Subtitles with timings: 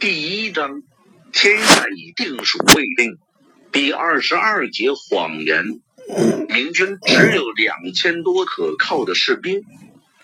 [0.00, 0.82] 第一章，
[1.30, 3.18] 天下已定属未定。
[3.70, 5.82] 第二十二节谎言。
[6.48, 9.62] 明军只有两千多可靠的士兵，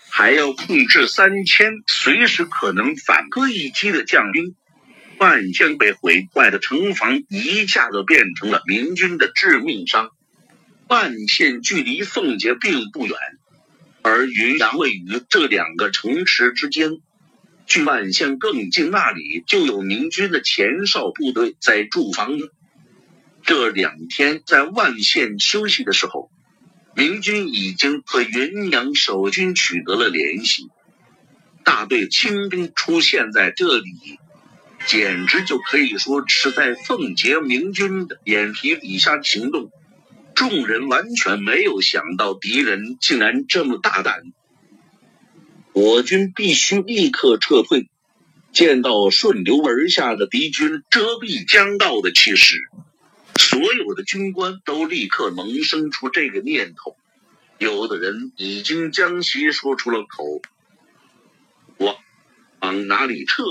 [0.09, 4.55] 还要控制三千随时可能反戈一击的将兵。
[5.19, 10.09] 万县被毁坏的城防一下子变成了明军的致命伤。
[10.87, 13.15] 万县距离奉节并不远，
[14.01, 16.97] 而云阳位于这两个城池之间。
[17.67, 22.45] 距万县更近，那里就有明军的前哨部队在驻防呢。
[23.43, 26.31] 这两天在万县休息的时候，
[26.95, 30.69] 明军已经和云阳守军取得了联系。
[31.63, 33.91] 大队清兵出现在这里。
[34.85, 39.69] 简直就可以说是在奉节明军的眼皮底下行动，
[40.33, 44.21] 众人完全没有想到敌人竟然这么大胆。
[45.77, 47.87] 我军必须立刻撤退。
[48.51, 52.57] 见到顺流而下的敌军遮蔽江道的气势，
[53.37, 56.97] 所有的军官都立刻萌生出这个念头。
[57.59, 60.41] 有的人已经将其说出了口。
[61.77, 61.95] 往
[62.61, 63.43] 往哪里撤？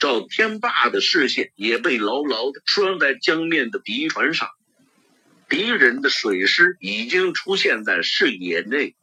[0.00, 4.48] 赵天霸的视线也被牢牢的拴在江面的敌船上，
[5.48, 8.96] 敌人的水师已经出现在视野内，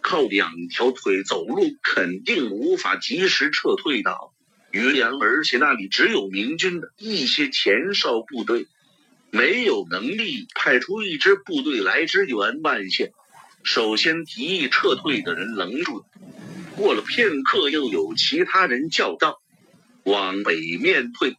[0.00, 4.32] 靠两条腿走路肯定无法及时撤退到
[4.70, 8.66] 云阳，而且那里只有明军的一些前哨部队，
[9.30, 13.12] 没有能力派出一支部队来支援万县。
[13.64, 16.04] 首先提议撤退的人愣住了，
[16.76, 19.40] 过了片刻，又有其他人叫道。
[20.04, 21.36] 往北面退，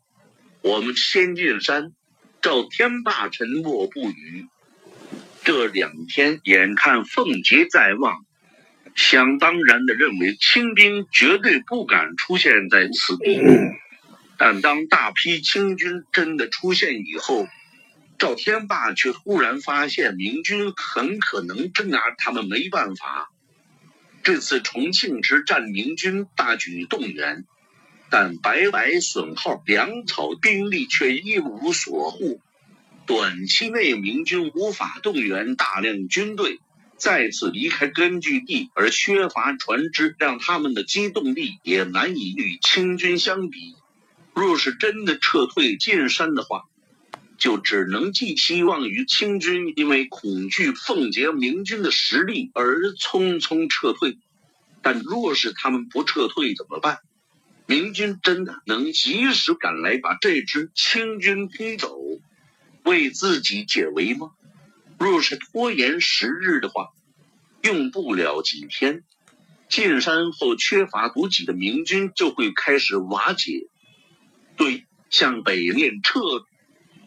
[0.61, 1.93] 我们先进山。
[2.41, 4.45] 赵天霸沉默不语。
[5.43, 8.25] 这两天，眼看凤节在望，
[9.01, 13.39] 想当然的认为清兵绝对不敢出现在此地。
[14.37, 17.47] 但当大批清军真的出现以后，
[18.17, 23.31] 赵天霸却忽然发现明军很可能真拿他们没办法。
[24.21, 27.45] 这次重庆之战，明军大举动员。
[28.09, 32.37] 但白白损耗粮草，兵力却一无所获。
[33.05, 36.59] 短期内，明军无法动员大量军队
[36.99, 43.75] 再次离开根据地，而缺乏船只，让他们的机动力也难以与清军相比。
[44.33, 46.65] 若是真的撤退进山的话，
[47.37, 54.17] 就只能寄希望于清军因为恐惧奉节明军的实力而匆匆撤退。
[54.81, 56.99] 但若是他们不撤退怎么办？
[57.65, 61.97] 明军真的能及时赶来把这支清军逼走，
[62.83, 64.31] 为自己解围吗？
[64.99, 66.89] 若是拖延时日的话，
[67.61, 69.03] 用不了几天，
[69.69, 73.67] 进山后缺乏补给的明军就会开始瓦解。
[74.57, 76.19] 对，向北面撤，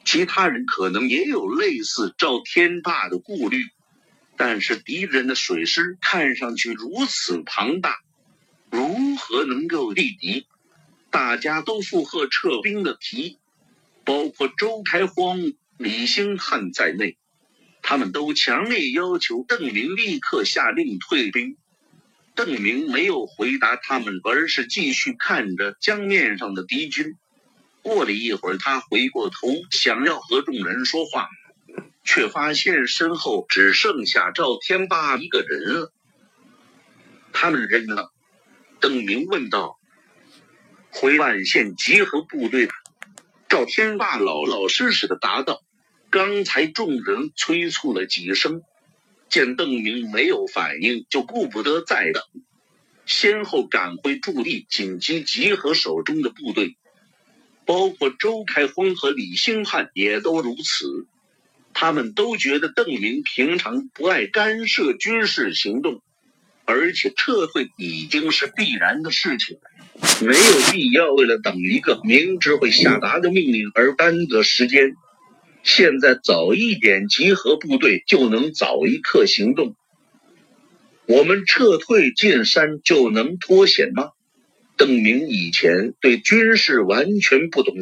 [0.07, 3.67] 其他人可能也有类似赵天霸的顾虑，
[4.39, 7.99] 但是敌人的水师看上去如此庞大，
[8.71, 10.47] 如何能够力敌？
[11.11, 13.39] 大家都附和撤兵的提议，
[14.03, 15.39] 包括周开荒、
[15.77, 17.19] 李兴汉在内，
[17.83, 21.59] 他们都强烈要求邓明立刻下令退兵。
[22.35, 27.17] 邓明没有回答他们，而是继续看着江面上的敌军。
[27.83, 31.29] 过了一会儿，他回过头想要和众人说话，
[32.05, 35.93] 却发现身后只剩下赵天霸一个人了。
[37.33, 38.07] 他们人呢？
[38.81, 39.79] 邓明问道。
[40.91, 42.69] 回万县集合部队，
[43.49, 45.63] 赵天霸老老实实的答道。
[46.13, 48.61] 刚才众人催促了几声，
[49.31, 52.23] 见邓明没有反应，就顾不得再等，
[53.07, 56.77] 先后赶回驻地，紧急集合手中的部队，
[57.65, 61.07] 包括周开荒和李兴汉也都如此。
[61.73, 66.03] 他们都觉得邓明平常不爱干涉军事行动，
[66.67, 69.57] 而且撤退已经是必然的事情。
[70.21, 74.95] 没有必要为了等一个明知会下达的命令而耽搁时间。
[75.63, 79.77] 现在早一点集合部队，就能早一刻行动。
[81.07, 84.11] 我们撤退进山就能脱险吗？
[84.77, 87.77] 邓明以前对军事完全不懂，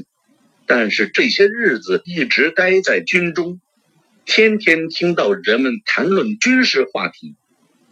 [0.67, 3.61] 但是这些日子一直待在军中，
[4.27, 7.37] 天天听到人们谈论军事话题。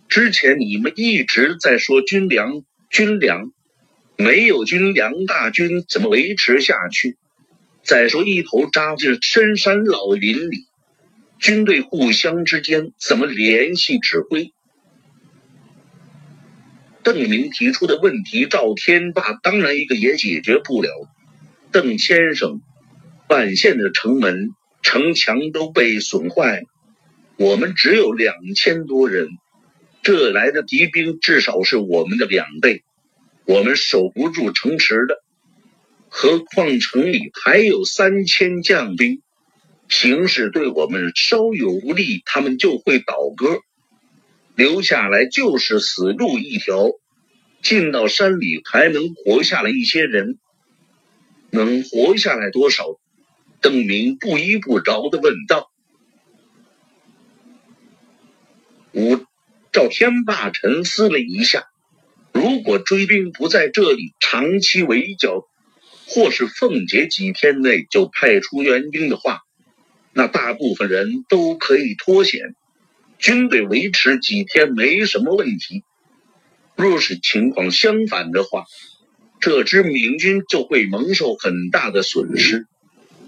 [0.08, 3.52] 之前你们一直在说军粮，军粮。
[4.16, 7.16] 没有军粮，大军怎么维持下去？
[7.88, 10.66] 再说，一头扎进深山老林里，
[11.38, 14.52] 军队互相之间怎么联系指挥？
[17.02, 20.90] 邓明提出的问题，赵天霸当然一个也解决不了。
[21.72, 22.60] 邓先生，
[23.26, 24.50] 万县的城门、
[24.82, 26.64] 城墙都被损坏，
[27.38, 29.28] 我们只有两千多人，
[30.02, 32.82] 这来的敌兵至少是我们的两倍，
[33.46, 35.24] 我们守不住城池的。
[36.20, 39.22] 何况城里还有三千将兵，
[39.88, 43.60] 形势对我们稍有不利，他们就会倒戈，
[44.56, 46.90] 留下来就是死路一条。
[47.62, 50.40] 进到山里还能活下来一些人，
[51.50, 52.98] 能活下来多少？
[53.60, 55.70] 邓明不依不饶的问道。
[58.92, 59.24] 五
[59.70, 61.66] 赵天霸沉思了一下，
[62.32, 65.44] 如果追兵不在这里长期围剿。
[66.08, 69.42] 或是凤姐几天内就派出援兵的话，
[70.14, 72.54] 那大部分人都可以脱险，
[73.18, 75.84] 军队维持几天没什么问题。
[76.76, 78.64] 若是情况相反的话，
[79.38, 82.66] 这支明军就会蒙受很大的损失。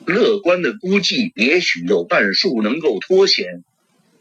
[0.06, 3.62] 乐观的估计，也许有半数能够脱险，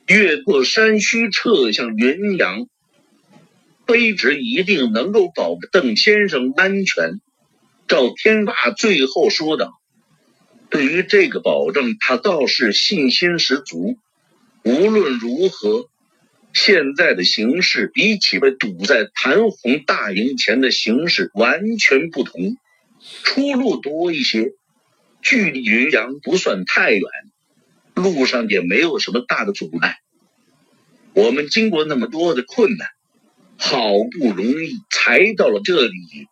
[0.05, 2.67] 越过山区撤向云阳。
[3.87, 7.21] 卑职一定能够保邓先生安全。
[7.89, 9.71] 赵天霸最后说道
[10.69, 13.97] ：“对于这个保证，他倒是信心十足。
[14.63, 15.89] 无论如何，
[16.53, 22.57] 现在的形势比起被堵在谭红大营前的形势完全不同，
[23.23, 24.51] 出路多一些，
[25.23, 27.01] 距离云阳不算太远，
[27.95, 29.95] 路上也没有什么大的阻碍。
[31.13, 32.87] 我们经过那么多的困难，
[33.57, 36.27] 好不容易才到了这里。”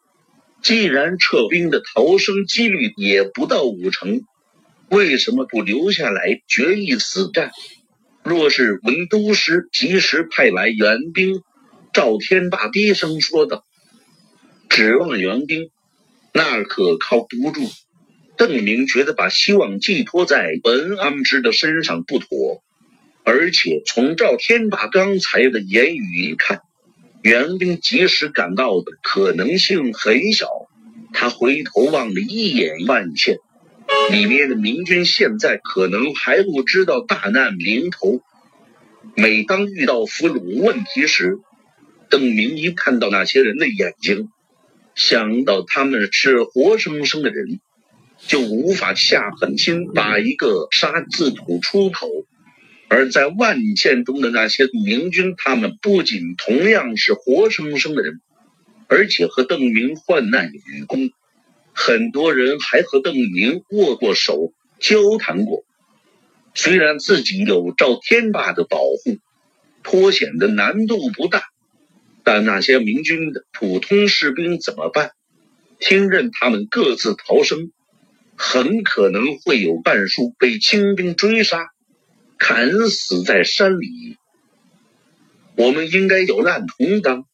[0.67, 4.23] 既然撤兵的逃生几率也不到五成，
[4.89, 7.51] 为什么不留下来决一死战？
[8.21, 11.41] 若是文都师及时派来援兵，
[11.93, 13.63] 赵天霸低声说道
[14.67, 15.69] ：“指望援兵，
[16.33, 17.61] 那可靠不住。”
[18.35, 22.61] 邓明觉得把希望寄托在文安之的身上不妥，
[23.23, 26.59] 而且从赵天霸刚才的言语一看。
[27.27, 30.47] 援兵及时赶到的可能性很小。
[31.11, 33.39] 他回头望了一眼万县，
[34.11, 38.21] 里面的明军现在可能还不知道大难临头。
[39.13, 41.39] 每当遇到俘虏问题时，
[42.09, 44.29] 邓明一看到那些人的眼睛，
[44.95, 47.59] 想到他们是活生生的人，
[48.25, 52.07] 就无法下狠心把一个“杀”字吐出口。
[52.89, 58.21] 而在万县中的那些明军，他们不仅同样是活生生的人，
[58.87, 61.09] 而且和邓明患难与共。
[61.73, 65.63] 很多人还和邓明握过手，交谈过。
[66.55, 69.17] 虽然自己有赵天霸的保护，
[69.83, 71.43] 脱险的难度不大，
[72.23, 75.11] 但那些明军的普通士兵怎么办？
[75.79, 77.71] 听任他们各自逃生，
[78.35, 81.67] 很可能会有半数被清兵追杀。
[82.37, 84.17] 砍死在山里，
[85.55, 87.25] 我们应该有难同当，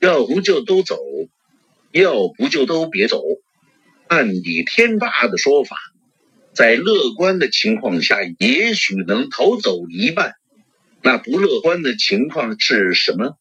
[0.00, 0.98] 要不就都走，
[1.92, 3.22] 要不就都别走。
[4.06, 5.76] 按李天霸的说法，
[6.54, 10.34] 在乐观的情况下，也许能逃走一半。
[11.02, 13.36] 那不乐观的情况是什么？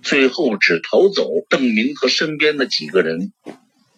[0.00, 3.32] 最后只逃走邓明和身边的几个人。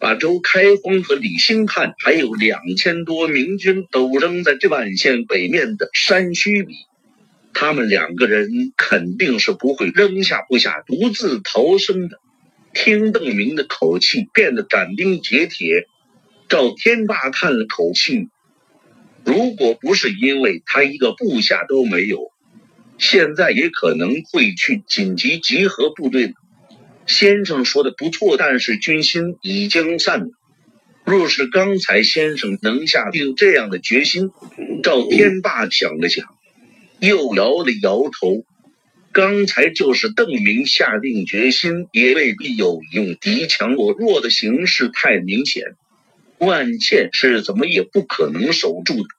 [0.01, 6.73] 把周开荒和李兴汉还有两千多明军都扔在这万县北面的山区里，
[7.53, 12.17] 他们两个人肯定是不会扔下部下独自逃生的。
[12.73, 15.85] 听邓明的口气变得斩钉截铁，
[16.49, 18.29] 赵天霸叹了口气，
[19.23, 22.31] 如果不是因为他一个部下都没有，
[22.97, 26.33] 现在也可能会去紧急集合部队。
[27.11, 30.27] 先生说的不错，但是军心已经散了。
[31.03, 34.31] 若是刚才先生能下定这样的决心，
[34.81, 36.25] 赵天霸想了想，
[37.01, 38.45] 又摇了摇头。
[39.11, 43.17] 刚才就是邓明下定决心，也未必有用。
[43.19, 45.75] 敌强我弱的形势太明显，
[46.37, 49.09] 万茜是怎么也不可能守住的。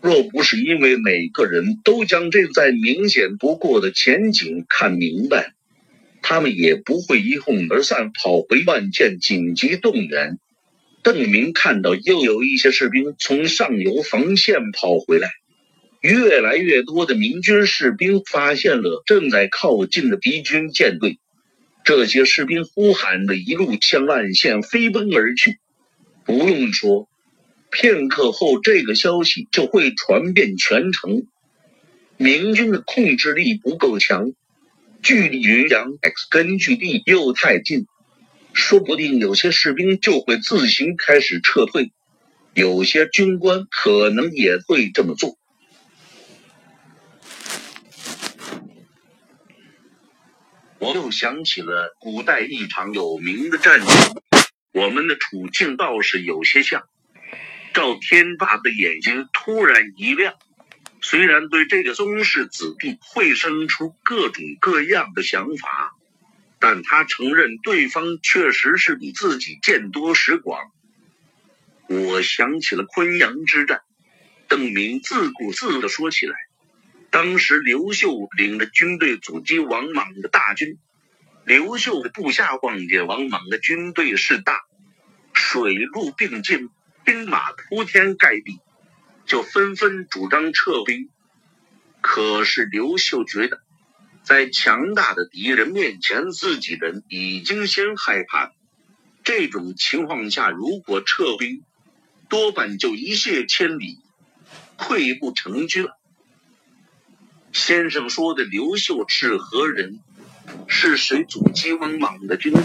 [0.00, 5.52] 若不是因为每个人都将这再明显不过的前景看明白。
[6.22, 10.38] 他们也不会一哄而散跑回万箭紧急动员。
[11.02, 15.30] 邓明看到又有一些士兵从上游防线跑回来，
[16.00, 21.18] 越来越多的明军士兵发现了正在靠近的敌军舰队，
[21.84, 25.58] 这些士兵呼喊着一路向万县飞奔而去。
[26.24, 27.08] 不用说，
[27.70, 31.28] 片刻后这个消息就会传遍全城。
[32.16, 34.32] 明军的控制力不够强。
[35.02, 37.86] 距离云阳 X 根据地又太近，
[38.52, 41.92] 说不定有些士兵就会自行开始撤退，
[42.54, 45.36] 有些军官可能也会这么做。
[50.78, 53.88] 我又想起了古代一场有名的战争，
[54.72, 56.84] 我们的处境倒是有些像。
[57.72, 60.34] 赵天霸的眼睛突然一亮，
[61.08, 65.94] 虽然对这个宗室子弟会生出各种各样的想法。
[66.58, 70.72] 但他承认对方确实是比自己见多识广。
[71.86, 73.82] 我想起了昆阳之战，
[74.48, 76.34] 邓明自顾自地说起来：
[77.10, 80.78] 当时刘秀领着军队阻击王莽的大军，
[81.44, 84.64] 刘秀的部下望见王莽的军队势大，
[85.34, 86.70] 水陆并进，
[87.04, 88.58] 兵马铺天盖地，
[89.26, 91.10] 就纷纷主张撤兵。
[92.00, 93.60] 可是刘秀觉得。
[94.22, 98.50] 在强大的敌人面前，自己人已经先害怕。
[99.22, 101.62] 这种情况下，如果撤兵，
[102.28, 104.00] 多半就一泻千里，
[104.76, 105.96] 溃不成军了。
[107.52, 110.00] 先生说的刘秀是何人？
[110.66, 112.62] 是谁阻击王莽的军队？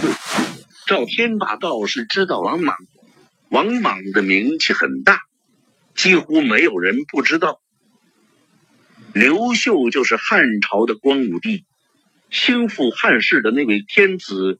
[0.88, 2.76] 赵天霸倒是知道王莽，
[3.50, 5.22] 王莽的名气很大，
[5.96, 7.62] 几乎没有人不知道。
[9.14, 11.66] 刘秀就是汉朝的光武帝，
[12.30, 14.60] 兴复汉室的那位天子。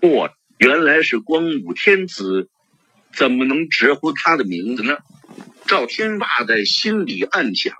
[0.00, 2.48] 哇，原来是光武天子，
[3.12, 4.98] 怎么能直呼他的名字呢？
[5.66, 7.76] 赵天霸在心里暗想：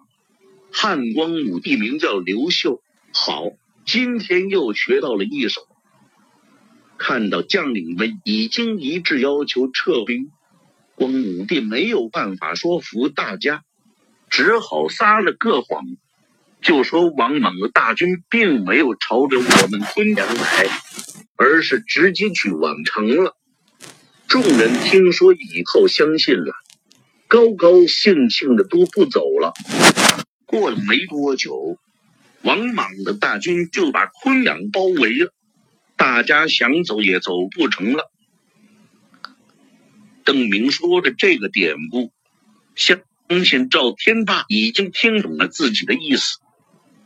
[0.71, 3.51] 汉光武帝名叫刘秀，好，
[3.85, 5.63] 今天又学到了一手。
[6.99, 10.31] 看到将领们已经一致要求撤兵，
[11.01, 13.63] 光武帝没有办法说服大家。
[14.29, 15.83] 只好撒了个谎，
[16.61, 20.67] 就说王莽的大军并没有朝着我们昆阳来，
[21.37, 23.35] 而是直接去宛城了。
[24.29, 26.53] 众人听说以后相信了，
[27.29, 29.55] 高高兴兴的都不走了。
[30.45, 31.79] 过了没多久，
[32.43, 35.33] 王莽的大军就把昆阳包围了，
[35.97, 38.13] 大家想走也走不成了。
[40.25, 42.13] 邓明说的这个典故，
[42.75, 43.01] 相
[43.45, 46.39] 信赵天霸已经听懂了自己的意思。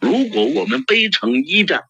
[0.01, 1.85] 如果我们背城一战，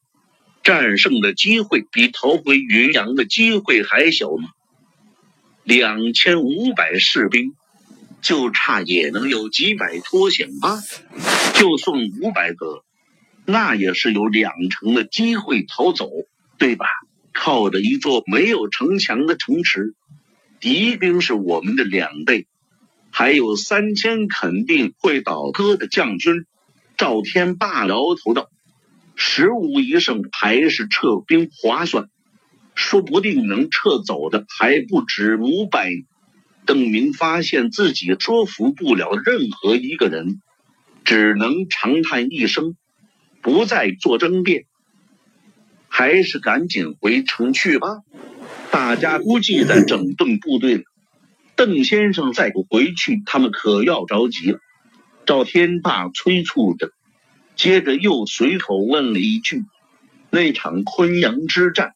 [0.62, 4.48] 战胜的机会比逃回云阳的机会还小吗？
[5.62, 7.54] 两千五百士兵，
[8.22, 10.80] 就差也能有几百脱险吧？
[11.54, 12.84] 就算五百个，
[13.46, 16.10] 那也是有两成的机会逃走，
[16.58, 16.86] 对吧？
[17.32, 19.94] 靠着一座没有城墙的城池，
[20.64, 22.46] 敌兵是我们的两倍。
[23.10, 26.46] 还有三千肯定会倒戈的将军，
[26.96, 28.48] 赵天霸摇头道
[29.14, 32.08] ：“十无一胜还是撤兵划算，
[32.74, 35.90] 说不定能撤走的还不止五百。”
[36.64, 40.40] 邓明发现自己说服不了任何一个人，
[41.04, 42.74] 只能长叹一声，
[43.42, 44.64] 不再做争辩，
[45.88, 47.98] 还是赶紧回城去吧。
[48.74, 50.82] 大家估计在整顿部队了。
[51.54, 54.58] 邓先生再不回去，他们可要着急了。
[55.26, 56.90] 赵天霸催促着，
[57.54, 59.62] 接着又随口问了一句
[60.28, 61.92] ：“那场昆阳之战，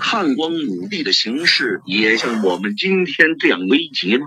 [0.00, 4.26] 汉光武帝的形势也像我们今天这样危急吗？”“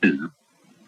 [0.00, 0.30] 嗯，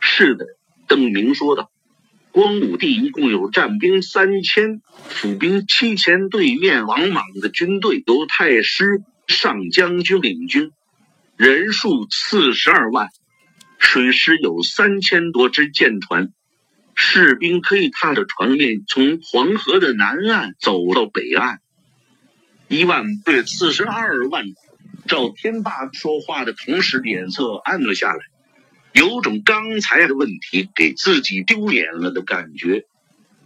[0.01, 0.47] 是的。”
[0.89, 1.71] 邓明说道。
[2.33, 9.03] “光武帝一共有战兵三千，府兵七千，对面王莽的军队由太师
[9.35, 10.73] 上将军领军。”
[11.37, 13.09] 人数四十二万，
[13.79, 16.35] 水师有三千多只舰船，
[16.95, 21.61] 士兵可以踏着船面从黄河的南岸走到北岸。
[22.69, 24.45] 一万对四十二万，
[25.07, 28.19] 赵天霸说话的同时脸色暗了下来，
[28.93, 32.85] 有种刚才的问题给自己丢脸了的感觉，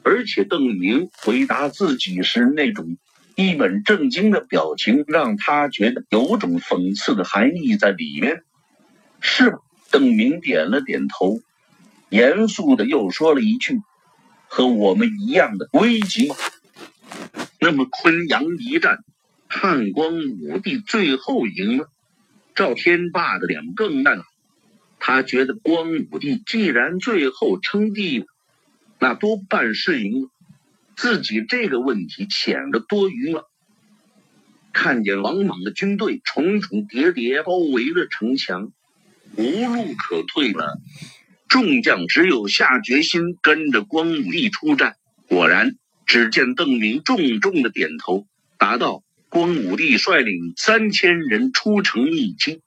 [0.02, 2.98] 而且邓明回答自己时那种。
[3.34, 8.44] 一本正经的表情让他觉得有种讽刺的含义在里面，
[9.20, 9.58] 是吧？
[9.90, 11.40] 邓明点了点头，
[12.08, 13.80] 严肃的又说了一句
[14.48, 16.32] ：“和我们一样的危机。”
[17.60, 18.98] 那么昆阳一战，
[19.48, 21.88] 汉光武帝最后赢了，
[22.54, 24.24] 赵天霸的脸更烂了。
[24.98, 28.26] 他觉得光武帝既然最后称帝，
[28.98, 30.28] 那多半是赢了。
[30.96, 33.50] 自己这个问题显得多余了。
[34.72, 38.72] 看见王莽的军队重重叠叠包围了城墙，
[39.36, 40.80] 无路可退了，
[41.48, 44.96] 众将只有下决心跟着光武帝出战。
[45.28, 48.26] 果然，只见邓明重重的点头，
[48.58, 52.60] 答道：“光武帝率领三千人出城一击，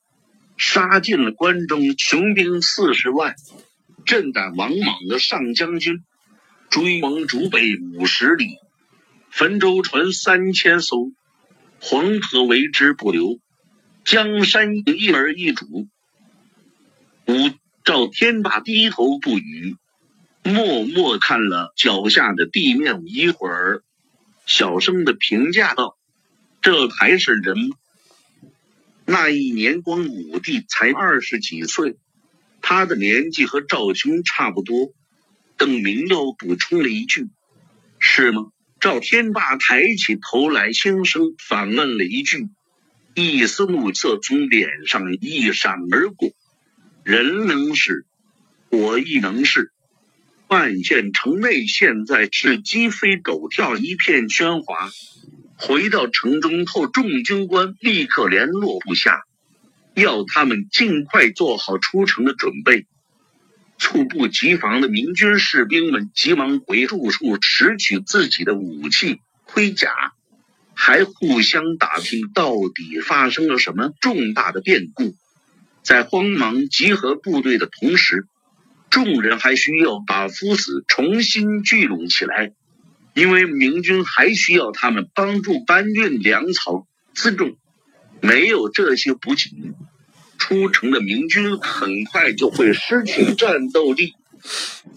[0.58, 3.36] 杀进了关中，雄兵四十万，
[4.06, 6.04] 阵胆王莽的上将军
[6.70, 8.58] 追蒙逐北五十里，
[9.32, 11.12] 汾州船三千艘，
[11.80, 13.40] 黄河为之不流，
[14.04, 15.88] 江山一而一主。
[17.28, 17.52] 武
[17.84, 19.76] 赵天霸低头不语，
[20.44, 23.82] 默默看了脚下的地面一会儿，
[24.46, 25.98] 小声的评价道
[26.62, 27.76] ：“这还是人吗？”
[29.06, 31.98] 那一年，光武帝才二十几岁，
[32.62, 34.92] 他的年纪和赵兄差不多。
[35.58, 37.28] 邓明又补充了一句
[38.00, 38.48] ：“是吗？”
[38.80, 42.48] 赵天霸抬起头来，轻声反问了一句，
[43.16, 46.30] 一丝怒色从脸上一闪而过。
[47.04, 48.06] 人能是，
[48.70, 49.72] 我亦能是。
[50.48, 54.92] 万县城内现在是鸡飞狗跳，一片喧哗。
[55.58, 59.24] 回到城中后，众军官立刻联络部下，
[59.96, 62.86] 要他们尽快做好出城的准备。
[63.78, 69.92] 猝不及防的明军士兵们急忙回住处拾取自己的武器盔甲，
[70.74, 75.16] 还互相打听到底发生了什么重大的变故。
[75.84, 78.28] 在慌忙集合部队的同时，
[78.90, 82.54] 众人还需要把夫子重新聚拢起来，
[83.14, 87.58] 因为明军还需要他们帮助搬运粮草辎重。
[88.22, 89.76] 没有这些补给，
[90.38, 94.14] 出城的明军很快就会失去战斗力。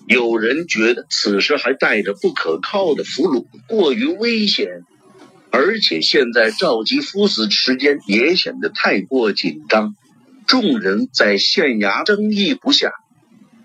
[0.07, 4.85] 有人觉得此时还带着不可靠的俘虏过于危险，
[5.51, 9.97] 而且现在召集夫子时间也显得太过紧张。
[10.47, 12.93] 众人在县衙争议不下，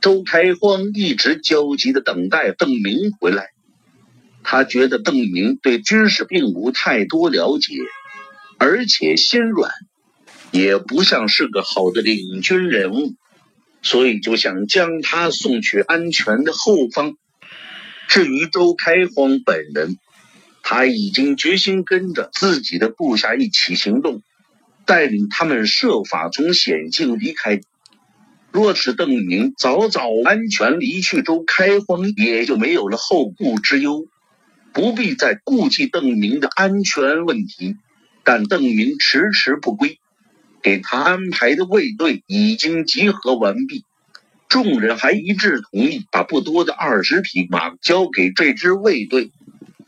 [0.01, 3.49] 周开荒一直焦急的等待邓明回来。
[4.43, 7.73] 他觉得邓明对军事并无太多了解，
[8.59, 9.71] 而且心软，
[10.55, 13.15] 也不像是个好的领军人物，
[13.81, 17.17] 所以就想将他送去安全的后方。
[18.07, 19.97] 至于周开荒本人，
[20.63, 24.21] 他已经决心跟着自己的部下一起行动。
[24.85, 27.59] 带领他们设法从险境离开。
[28.51, 34.05] 若是邓明早早安全离去，周开荒也就没有了后顾之忧，
[34.73, 37.75] 不必再顾忌邓明的安全问题。
[38.23, 39.99] 但邓明迟迟不归，
[40.65, 43.83] 给他安排的卫队已经集合完毕，
[44.49, 49.29] 众人还一致同意把不多的二十匹马交给这支卫队。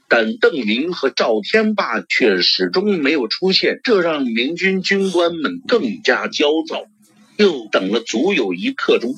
[0.07, 6.83] 但邓明和赵天霸却始终没有出现，这让明军军官们更加焦躁。
[7.37, 9.15] 又等了足有一刻钟，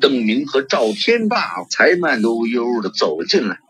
[0.00, 3.60] 邓明和赵天霸才慢悠悠的走进来。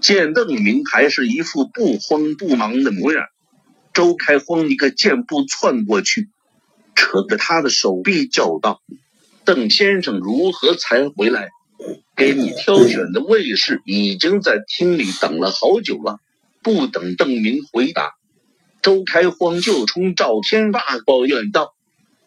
[0.00, 3.26] 见邓明还是一副不慌不忙的模样，
[3.92, 6.30] 周开荒一个箭步窜过去，
[6.94, 8.80] 扯着他的手臂叫道
[9.44, 11.50] ：“邓先生如何才回来？”
[12.14, 16.18] 给你挑选的卫士已经在厅里等了好久了。
[16.62, 18.12] 不等邓明回答，
[18.82, 21.74] 周开荒就冲赵天霸抱怨道：“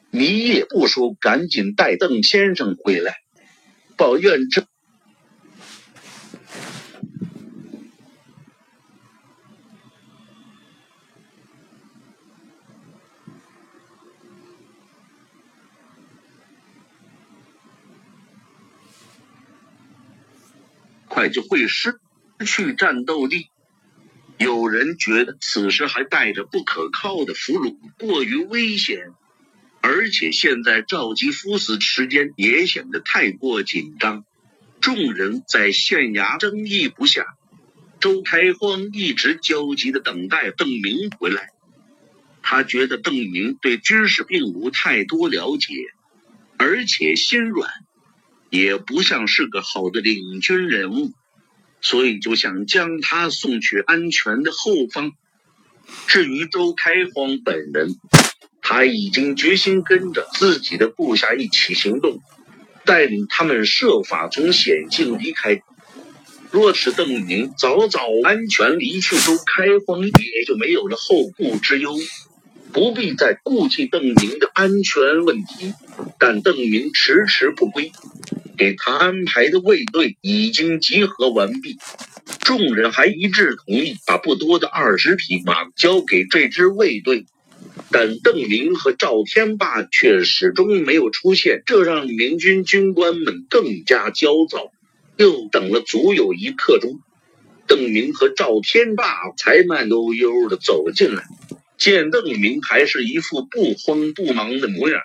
[0.09, 3.13] 你也不说，赶紧带邓先生回来！”
[3.95, 4.65] 抱怨这。
[21.13, 21.99] 快就会失
[22.43, 23.49] 去战斗力。
[24.39, 29.11] 有人觉得此时还带着不可靠的俘虏过于危险，
[29.79, 34.25] 而且现在召集夫子时间也显得太过紧张。
[34.81, 37.25] 众人在县衙争议不下，
[37.99, 41.49] 周开荒一直焦急的等待邓明回来。
[42.41, 45.75] 他觉得邓明对军事并无太多了解，
[46.57, 47.69] 而且心软。
[48.53, 51.11] 也不像是个好的领军人物，
[51.81, 55.13] 所以就想将他送去安全的后方。
[56.05, 57.95] 至于周开荒本人，
[58.61, 62.19] 他已经决心跟着自己的部下一起行动，
[62.85, 65.63] 带领他们设法从险境离开。
[66.51, 71.95] 若是邓明早早安全离去，周开荒也就没有了后顾之忧，
[72.71, 75.73] 不必再顾忌邓明的安全问题。
[76.19, 77.91] 但邓明迟迟不归。
[78.57, 81.77] 给他安排的卫队已经集合完毕，
[82.39, 87.25] 众人还一致同意把不多的二十匹马交给这支卫队，
[87.91, 94.71] 但邓明和赵天霸却始终没有出现，这让明军军官们更加焦躁。
[95.15, 96.99] 又等了足有一刻钟，
[97.67, 101.23] 邓明和赵天霸才慢悠悠的走进来。
[101.77, 105.01] 见邓明还是一副不慌不忙的模样，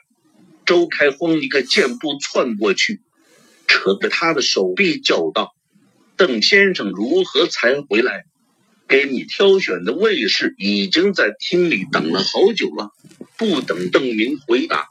[0.64, 3.00] 周开荒一个箭步窜过去，
[3.68, 5.54] 扯着他的手臂叫道
[6.16, 8.24] ：“邓先生如何才回来？
[8.88, 12.90] 给你挑选的卫士已经在厅里等了好久了。”
[13.38, 14.88] 不等邓明回答，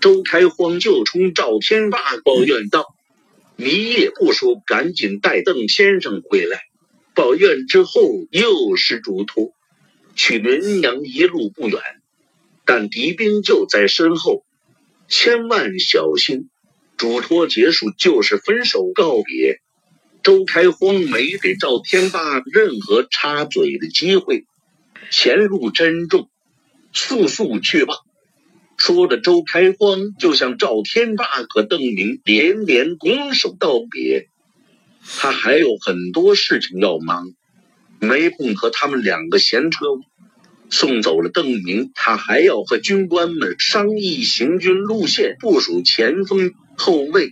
[0.00, 2.94] 周开荒就冲赵天霸抱怨道
[3.56, 6.60] ：“你也不说，赶紧带邓先生回来。”
[7.14, 9.50] 抱怨之后，又是嘱托。
[10.14, 11.80] 去云阳一路不远，
[12.64, 14.44] 但敌兵就在身后，
[15.08, 16.50] 千万小心。
[17.02, 19.58] 嘱托结束就是分手告别。
[20.22, 24.44] 周开荒没给赵天霸任何插嘴的机会，
[25.10, 26.28] 前路珍重，
[26.92, 27.94] 速速去吧。
[28.76, 34.28] 说着，周开荒就向赵天霸和邓明连连拱手道别。
[35.04, 37.32] 他还有很多事情要忙。
[37.98, 39.78] 没空和他们两个闲扯，
[40.70, 47.30] 送走了邓明，他还要和军官们商议行军路线，部署前锋后卫。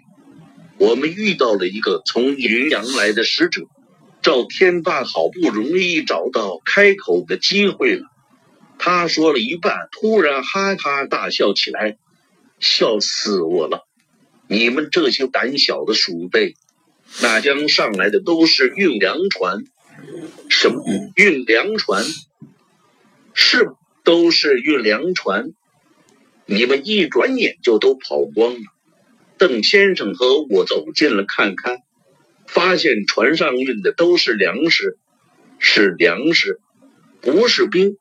[0.79, 3.63] 我们遇到了一个从云阳来的使者，
[4.23, 8.07] 赵天霸好不容易找到开口的机会了。
[8.79, 11.99] 他说了一半，突然哈哈大笑起来，
[12.61, 13.89] 笑死我了！
[14.47, 16.55] 你们这些胆小的鼠辈，
[17.21, 19.65] 那将上来的都是运粮船。
[20.49, 20.85] 什么
[21.17, 22.05] 运粮船？
[23.35, 23.73] 是，
[24.05, 25.51] 都是运粮船。
[26.47, 28.61] 你们一转眼就都跑光了。
[29.41, 31.79] 邓先生和我走近了看看，
[32.47, 34.99] 发现船上运的都是粮食，
[35.59, 36.61] 是粮食，
[37.23, 37.97] 不是兵。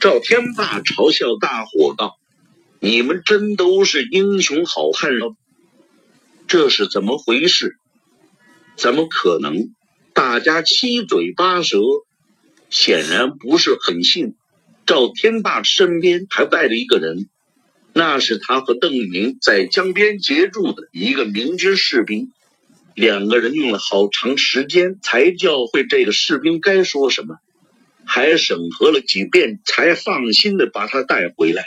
[0.00, 2.18] 赵天霸嘲笑大伙道
[2.78, 5.34] ：“你们真都是英雄好汉哦！
[6.46, 7.78] 这是怎么回事？
[8.76, 9.70] 怎么可能？”
[10.12, 11.78] 大家七嘴八舌，
[12.68, 14.34] 显然不是很信。
[14.84, 17.30] 赵天霸身边还带着一个人，
[17.98, 22.30] 那是他和邓明在江边截住的一个明军士兵。
[22.94, 27.36] 两个人用了好长时间才教会这个士兵该说什么，
[28.04, 31.64] 还审核了几遍才放心的把他带回来。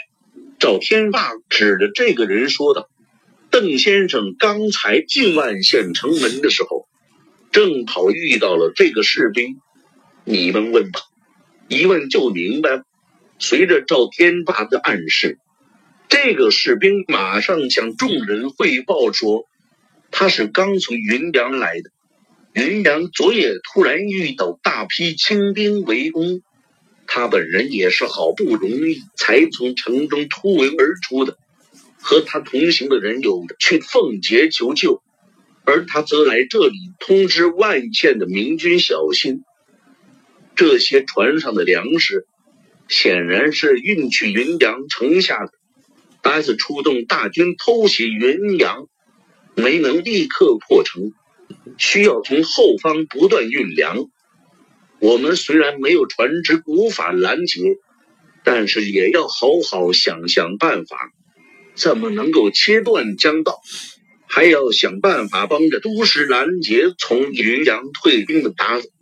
[0.60, 2.88] 赵天霸指着这个人说道
[3.50, 6.86] ：“邓先生刚才进万县城门的时候。”
[7.50, 9.56] 正好遇到了这个士兵，
[10.24, 11.00] 你们问吧，
[11.66, 12.82] 一问就明白。
[13.40, 15.40] 随着赵天霸的暗示，
[16.10, 19.46] 这个士兵马上向众人汇报说，
[20.10, 21.90] 他是刚从云阳来的。
[22.52, 26.42] 云阳昨夜突然遇到大批清兵围攻，
[27.06, 31.38] 他本人也是好不容易才从城中突围而出的，
[32.02, 35.00] 和他同行的人有的去奉节求救。
[35.64, 39.44] 而他则来这里通知万县的明军小心，
[40.56, 42.26] 这些船上的粮食
[42.88, 45.52] 显然是运去云阳城下的。
[46.22, 48.86] 达子出动大军偷袭云阳，
[49.54, 51.12] 没能立刻破城，
[51.78, 54.06] 需要从后方不断运粮。
[54.98, 57.60] 我们虽然没有船只，无法拦截，
[58.44, 61.10] 但是也要好好想想办法，
[61.74, 63.60] 怎么能够切断江道。
[64.26, 68.92] 还要想办法帮着都师拦截从云阳退兵的达子。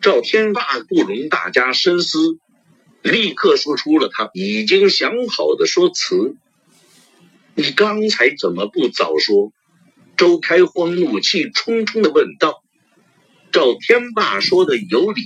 [0.00, 2.38] 赵天霸不容大家深思，
[3.00, 6.34] 立刻说出了他已经想好的说辞。
[7.56, 9.52] 你刚才怎么不早说？
[10.16, 12.62] 周开荒怒气冲冲的问道。
[13.52, 15.22] 赵天霸说的有理，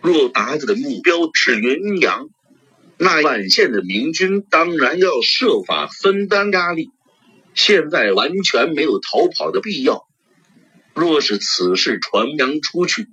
[0.00, 2.28] 若达子的目标是云阳，
[2.98, 6.90] 那万县的明军当然要设法分担压力。
[7.54, 10.06] 现在完全没有逃跑的必要。
[10.94, 13.06] 若是此事传扬出去，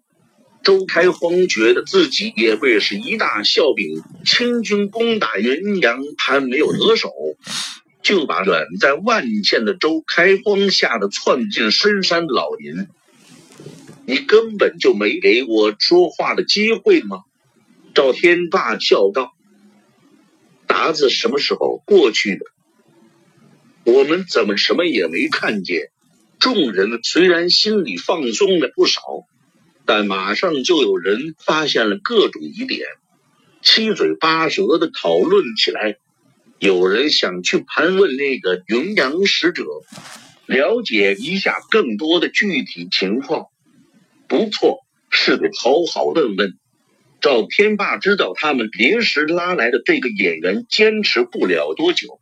[0.63, 4.01] 周开荒觉得自己也会是一大笑柄。
[4.25, 7.11] 清军攻打云阳还没有得手，
[8.03, 12.87] 就把远在万县的周开荒吓得窜进深山老林。
[14.05, 17.23] 你根本就没给我说话的机会吗？
[17.95, 19.33] 赵天霸笑道
[20.67, 22.45] ：“达子什么时候过去的？”
[23.85, 25.89] 我们怎么什么也没看见？
[26.39, 29.01] 众人虽然心里放松了不少，
[29.85, 32.87] 但马上就有人发现了各种疑点，
[33.61, 35.97] 七嘴八舌的讨论起来。
[36.63, 39.65] 有人想去盘问那个云阳使者，
[40.45, 43.47] 了解一下更多的具体情况。
[44.29, 44.77] 不错，
[45.09, 46.53] 是得好好问问。
[47.19, 52.21] 赵天霸知道他们临时拉来的这个演员坚持不了多久。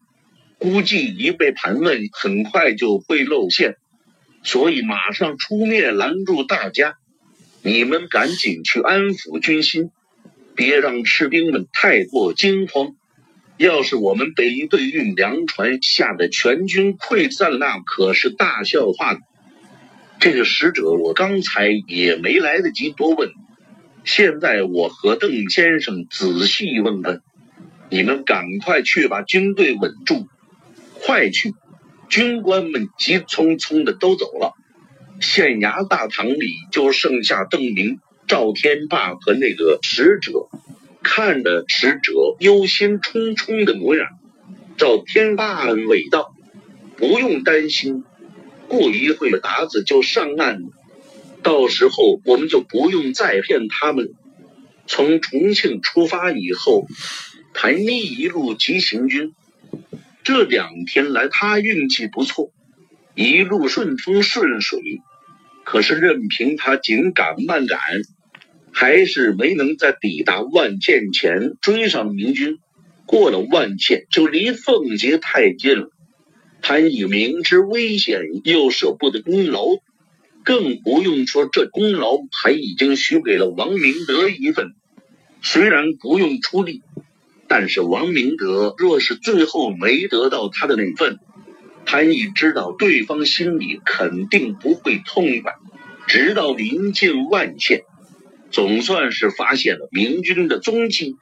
[0.57, 3.75] 估计一被盘问，很快就会露馅，
[4.41, 6.95] 所以马上出面拦住大家。
[7.61, 9.91] 你们赶紧去安抚军心，
[10.55, 12.95] 别让士兵们太过惊慌。
[13.61, 19.19] 要是我们北队运粮船吓得全军溃散，那可是大笑话。
[20.19, 23.29] 这个使者我刚才也没来得及多问，
[24.03, 27.21] 现在我和邓先生仔细问问。
[27.91, 30.27] 你们赶快去把军队稳住，
[31.05, 31.53] 快去！
[32.09, 34.55] 军官们急匆匆的都走了，
[35.19, 40.47] 县衙大堂里就剩下邓明、赵天霸和那个使者。
[41.03, 44.07] 看着使者忧心忡忡的模样，
[44.77, 46.33] 赵天霸安慰道
[46.97, 48.03] ：“不用担心，
[48.67, 50.63] 过一会儿达子就上岸，
[51.43, 54.13] 到时候我们就不用再骗他们。
[54.87, 56.87] 从重庆出发以后。”
[57.53, 59.33] 谭妮一路急行军，
[60.23, 62.49] 这两天来他运气不错，
[63.13, 64.79] 一路顺风顺水。
[65.65, 67.77] 可是任凭他紧赶慢赶，
[68.71, 72.59] 还是没能在抵达万县前追上明军。
[73.05, 75.89] 过了万县，就离奉节太近了。
[76.61, 79.65] 潘毅明知危险，又舍不得功劳，
[80.43, 84.73] 更不用说这功劳还已经许给了王明德一份。
[85.41, 86.81] 虽然不用出力。
[87.53, 91.17] 但是王明德若是最后没得到他的那份，
[91.85, 95.55] 潘毅知道对方心里肯定不会痛快。
[96.07, 97.81] 直到临近万县，
[98.51, 101.15] 总算是发现了明军的踪迹。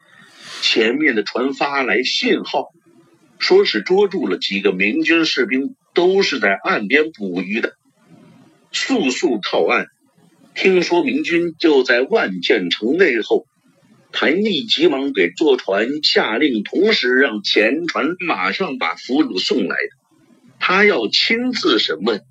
[0.62, 2.70] 前面的船发来信号，
[3.38, 7.76] 说是捉住了几个明军士兵，都是在岸边捕鱼的，
[8.72, 9.86] 速速靠岸。
[10.56, 13.46] 听说明军就在万县城内后。
[14.12, 19.78] 谭毅急忙给坐船下令，同时让前船马上把俘虏送来。
[20.60, 22.22] 他要亲自审问，